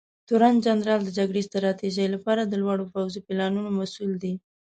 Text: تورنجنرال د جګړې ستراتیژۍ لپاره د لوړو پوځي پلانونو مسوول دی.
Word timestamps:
تورنجنرال 0.27 1.01
د 1.05 1.09
جګړې 1.17 1.41
ستراتیژۍ 1.49 2.07
لپاره 2.15 2.41
د 2.45 2.53
لوړو 2.61 2.91
پوځي 2.93 3.19
پلانونو 3.27 3.69
مسوول 3.79 4.13
دی. 4.23 4.33